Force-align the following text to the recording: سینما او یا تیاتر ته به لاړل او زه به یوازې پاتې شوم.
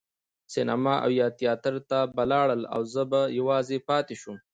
سینما 0.53 0.93
او 1.03 1.09
یا 1.19 1.27
تیاتر 1.39 1.75
ته 1.89 1.99
به 2.15 2.23
لاړل 2.31 2.61
او 2.73 2.81
زه 2.93 3.03
به 3.11 3.21
یوازې 3.39 3.77
پاتې 3.89 4.15
شوم. 4.21 4.37